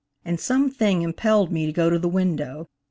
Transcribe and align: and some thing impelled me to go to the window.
and 0.25 0.39
some 0.39 0.71
thing 0.71 1.03
impelled 1.03 1.51
me 1.51 1.67
to 1.67 1.71
go 1.71 1.87
to 1.87 1.99
the 1.99 2.07
window. 2.09 2.67